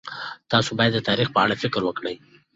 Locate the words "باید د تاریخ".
0.77-1.27